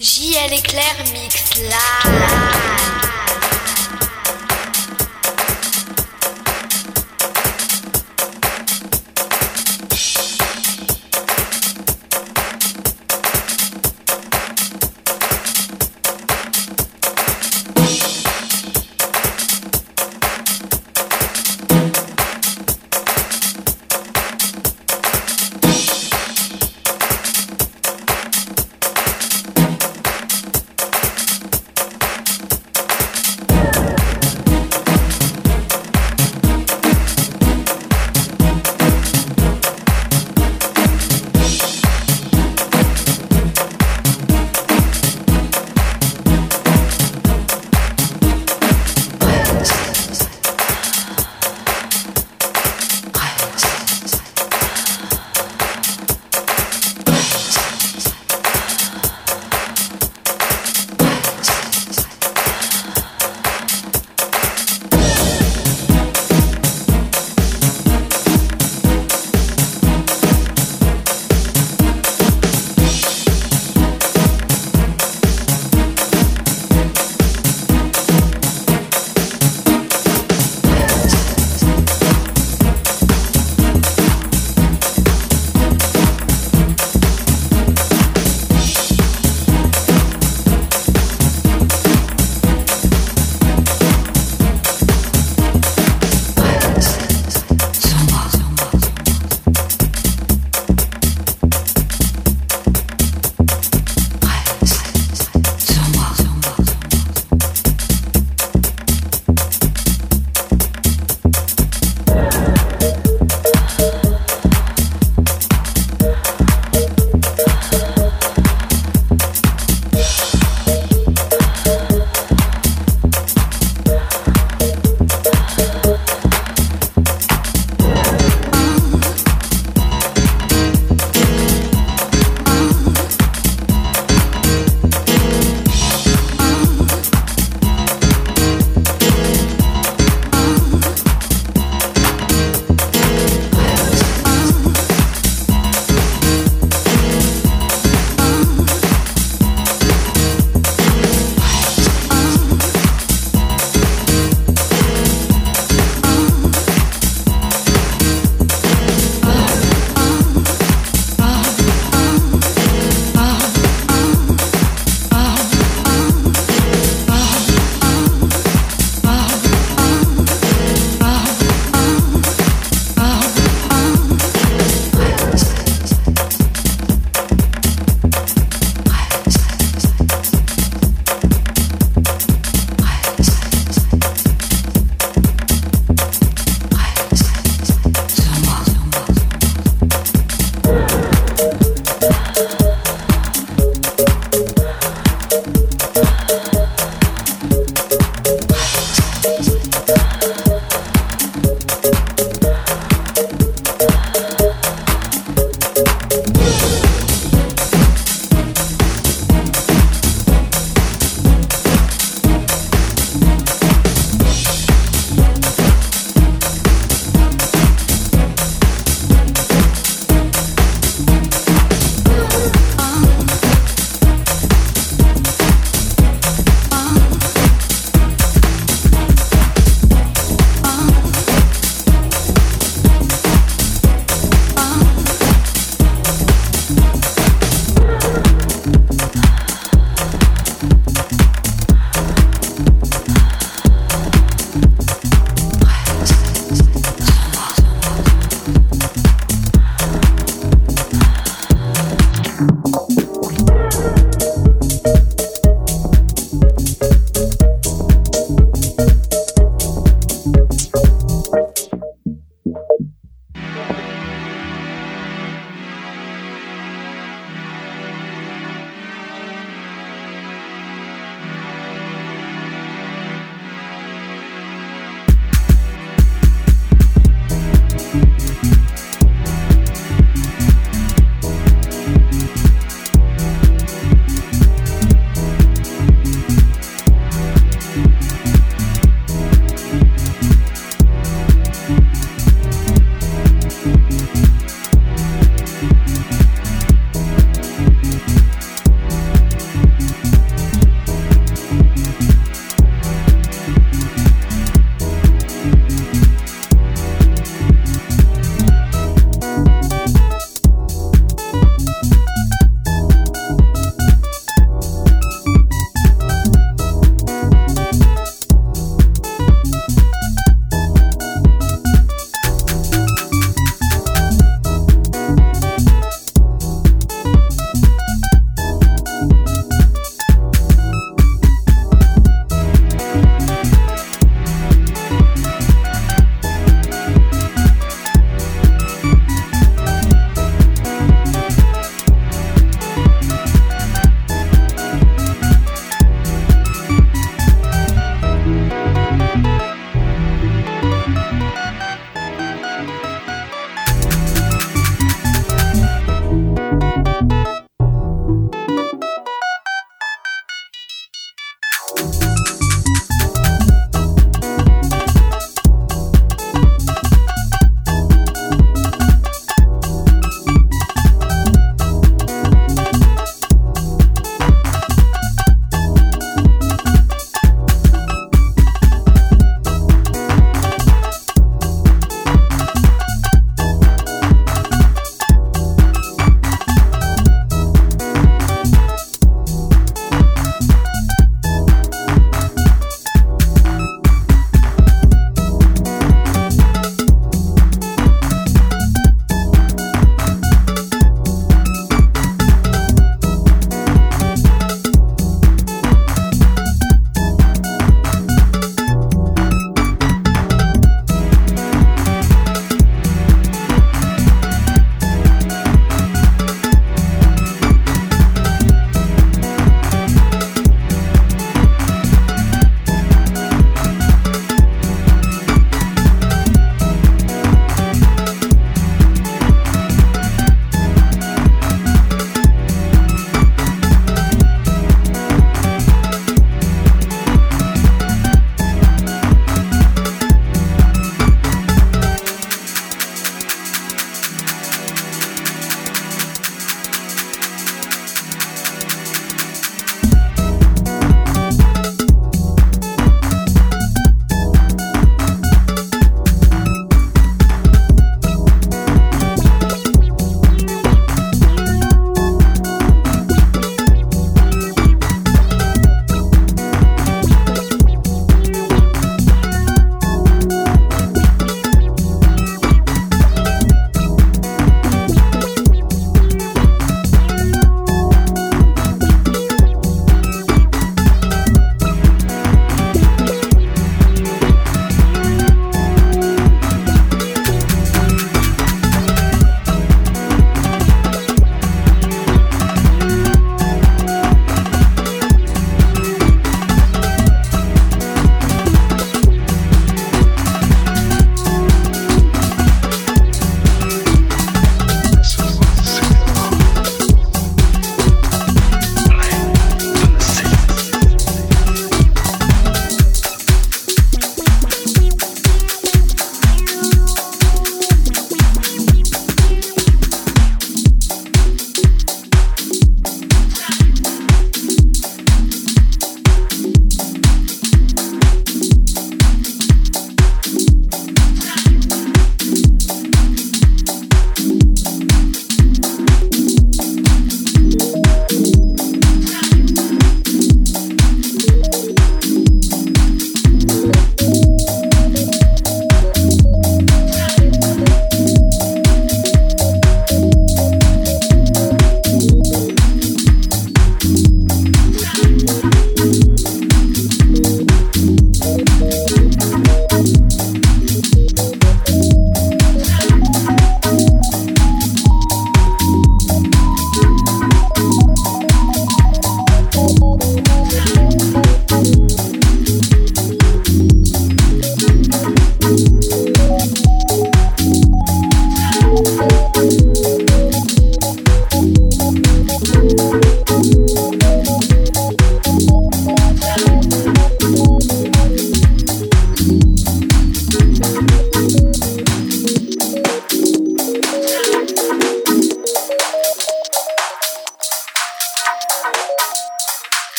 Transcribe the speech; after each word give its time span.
JL 0.00 0.52
Éclair 0.52 0.94
Mix 1.12 1.56
Live. 1.56 3.07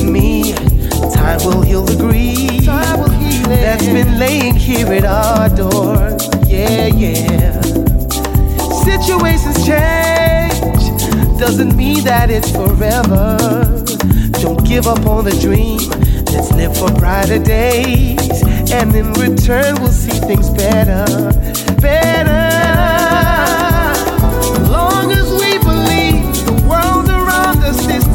in 0.00 0.12
me. 0.12 0.52
Time 1.14 1.38
will 1.44 1.62
heal 1.62 1.82
the 1.84 1.96
grief 1.96 2.64
that's 3.46 3.86
been 3.86 4.18
laying 4.18 4.54
here 4.54 4.86
at 4.92 5.04
our 5.04 5.48
door. 5.48 6.16
Yeah, 6.46 6.86
yeah. 6.86 7.60
Situations 8.84 9.64
change, 9.66 10.82
doesn't 11.38 11.76
mean 11.76 12.04
that 12.04 12.30
it's 12.30 12.50
forever. 12.50 13.36
Don't 14.40 14.64
give 14.66 14.86
up 14.86 15.06
on 15.06 15.24
the 15.24 15.36
dream. 15.40 15.80
Let's 16.32 16.52
live 16.52 16.76
for 16.76 16.90
brighter 16.98 17.42
days, 17.42 18.42
and 18.72 18.94
in 18.94 19.12
return, 19.14 19.74
we'll 19.80 19.88
see 19.88 20.18
things 20.26 20.48
better, 20.50 21.04
better. 21.80 22.48
Long 24.70 25.12
as 25.12 25.28
we 25.40 25.58
believe 25.58 26.22
the 26.46 26.56
world 26.68 27.08
around 27.08 27.58
us 27.64 27.86
is 27.88 28.09